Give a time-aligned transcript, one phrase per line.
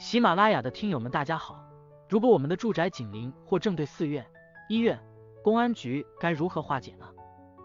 [0.00, 1.62] 喜马拉雅的听友们，大家好！
[2.08, 4.26] 如果我们的住宅紧邻或正对寺院、
[4.70, 4.98] 医院、
[5.44, 7.06] 公安局，该如何化解呢？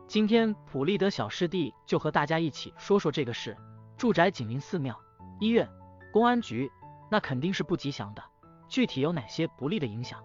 [0.06, 3.56] 今天普利德小师弟就和大家一起说说这个事。
[3.96, 5.00] 住宅紧邻寺庙、
[5.40, 5.66] 医院、
[6.12, 6.70] 公安局，
[7.10, 8.22] 那肯定是不吉祥的。
[8.68, 10.22] 具体有哪些不利的影响？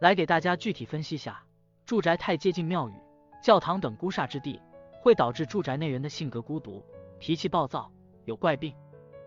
[0.00, 1.40] 来给大家具体分析下。
[1.84, 2.92] 住宅太接近庙宇、
[3.40, 4.60] 教堂等孤煞之地，
[5.02, 6.84] 会导致住宅内人的性格孤独、
[7.20, 7.92] 脾气暴躁、
[8.24, 8.74] 有怪病。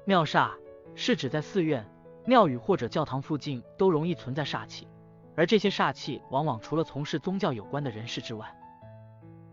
[0.03, 0.51] 庙煞。
[0.95, 1.85] 是指在寺院、
[2.25, 4.87] 庙宇或者教堂附近都容易存在煞气，
[5.35, 8.53] 而这些煞气往往除了从事宗教有关的人士之外，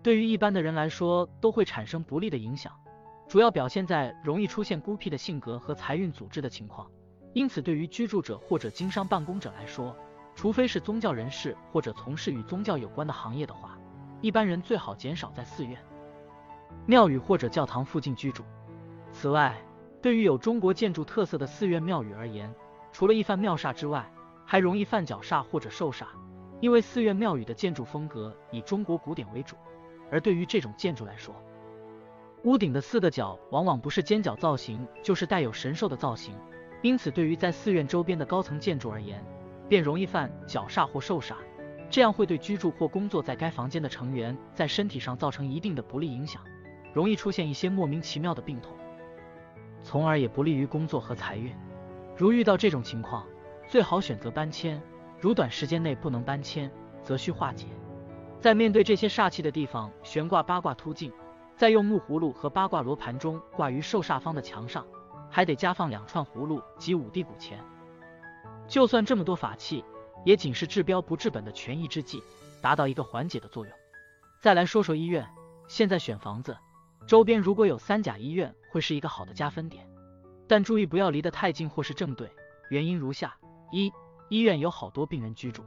[0.03, 2.73] 对于一般的人来说都会产生不利的影响，
[3.29, 6.91] 主要表现在容易出现孤僻的性格和财运阻滞的情况。
[7.33, 9.95] 因此，对于居住者或者经商办公者来说，
[10.35, 13.79] 除非是宗教人士或者从事与宗教有关的行业的话，
[14.21, 15.79] 一般人最好减少在寺院、
[16.87, 18.43] 庙宇或者教堂附近居住。
[19.13, 19.55] 此外，
[20.07, 22.55] 对于有中国建筑特色的寺院庙宇而言，
[22.93, 24.09] 除了一犯庙煞之外，
[24.45, 26.05] 还容易犯角煞或者兽煞。
[26.61, 29.57] 因为寺院庙宇的建筑风格以中国古典为主，
[30.09, 31.35] 而对于这种建筑来说，
[32.45, 36.37] 屋顶的四个角往往不是尖角造型，就是带有神兽的造型。
[36.83, 39.21] 因此，对于在寺院周边的高层建筑而言，
[39.69, 41.35] 便容易犯角煞或兽煞，
[41.91, 46.41] 这样会对居住或工作在该房间的成员在身体上造成一定的不利影响，
[46.95, 48.71] 容易出现一些莫名其妙的病痛。
[49.87, 51.55] 从而也不利于工作和财运。
[52.17, 53.25] 如遇到这种情况，
[53.69, 54.81] 最好选择搬迁；
[55.21, 56.69] 如短时间内不能搬迁，
[57.05, 57.67] 则需化解。
[58.41, 61.13] 在面对这些煞气的地方悬挂八卦凸镜，
[61.57, 64.85] 再用木葫芦和八卦罗盘中挂于受煞方的墙上，
[65.31, 67.63] 还得加放两串葫芦及五帝古钱。
[68.67, 69.85] 就算这么多法器，
[70.25, 72.21] 也仅是治标不治本的权宜之计，
[72.61, 73.73] 达到一个缓解的作用。
[74.41, 75.25] 再来说说医院，
[75.69, 76.57] 现在选房子。
[77.07, 79.89] 周边如果有三甲医院，会是一个好的加分点，
[80.49, 82.29] 但注意不要离得太近或是正对。
[82.69, 83.37] 原因如下：
[83.71, 83.93] 一、
[84.29, 85.63] 医院有好多病人居住，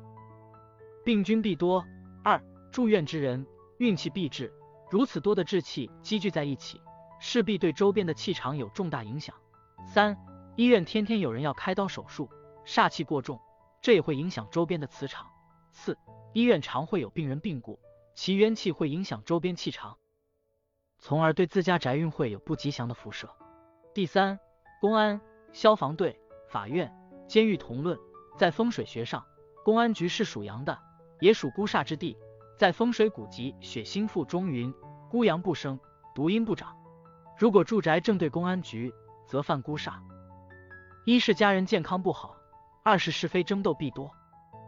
[1.05, 1.81] 病菌必多；
[2.25, 3.47] 二、住院之人
[3.77, 4.51] 运气必滞，
[4.91, 6.81] 如此多的滞气积聚在一起，
[7.21, 9.33] 势必对周边的气场有重大影响；
[9.87, 10.17] 三、
[10.57, 12.29] 医院天天有人要开刀手术，
[12.65, 13.39] 煞气过重，
[13.81, 15.25] 这也会影响周边的磁场；
[15.71, 15.97] 四、
[16.33, 17.79] 医院常会有病人病故，
[18.13, 19.97] 其冤气会影响周边气场。
[20.99, 23.29] 从而对自家宅运会有不吉祥的辐射。
[23.93, 24.37] 第三，
[24.81, 25.19] 公安、
[25.53, 26.93] 消防队、法院、
[27.25, 27.97] 监狱同论，
[28.37, 29.25] 在风水学上，
[29.63, 30.77] 公安局是属阳的，
[31.21, 32.17] 也属孤煞之地。
[32.57, 34.73] 在风水古籍《血星赋》中云
[35.09, 35.79] ：“孤阳不生，
[36.13, 36.75] 独阴不长。”
[37.39, 38.93] 如果住宅正对公安局，
[39.25, 39.93] 则犯孤煞。
[41.05, 42.35] 一是家人健康不好，
[42.83, 44.11] 二是是非争斗必多。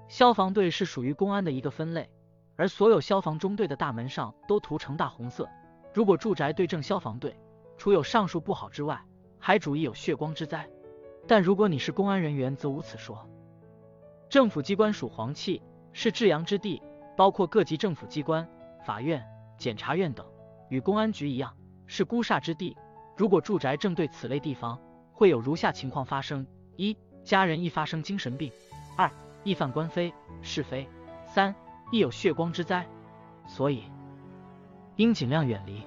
[0.08, 2.10] 消防队是属于公安的一个分类，
[2.56, 5.50] 而所有消防中队的大门上都涂成大红色。
[5.94, 7.38] 如果住宅对正消防队，
[7.78, 9.02] 除有上述不好之外，
[9.40, 10.70] 还主意有血光之灾。
[11.28, 13.28] 但如果你是公安人员，则无此说。
[14.30, 16.82] 政府机关属黄气，是至阳之地，
[17.18, 18.48] 包括各级政府机关、
[18.86, 19.22] 法院、
[19.58, 20.26] 检察院等，
[20.70, 21.54] 与公安局一样，
[21.86, 22.78] 是孤煞之地。
[23.18, 24.80] 如果住宅正对此类地方，
[25.12, 26.48] 会有如下情况发生：
[26.78, 28.50] 一、家人易发生精神病；
[28.96, 29.12] 二、
[29.44, 30.86] 易犯官非是非；
[31.28, 31.54] 三、
[31.92, 32.88] 易有血光之灾。
[33.46, 33.84] 所以。
[35.02, 35.82] 应尽量远离。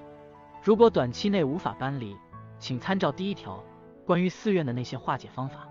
[0.61, 2.15] 如果短期内无法搬离，
[2.59, 3.63] 请参照第一条
[4.05, 5.67] 关于寺院的那些化解方法。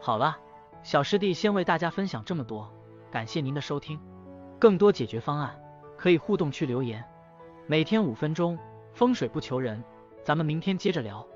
[0.00, 0.36] 好了，
[0.82, 2.70] 小师弟先为大家分享这么多，
[3.10, 3.98] 感谢您的收听。
[4.58, 5.58] 更多解决方案
[5.96, 7.04] 可以互动区留言。
[7.66, 8.58] 每天五分钟，
[8.92, 9.82] 风水不求人，
[10.22, 11.26] 咱们明天接着聊。